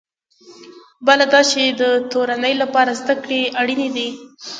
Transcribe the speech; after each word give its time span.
بله 1.07 1.25
دا 1.33 1.41
چې 1.51 1.61
د 1.81 1.83
تورنۍ 2.11 2.53
لپاره 2.63 2.91
زده 3.01 3.15
کړې 3.23 3.41
اړینې 3.61 3.89
دي. 3.95 4.09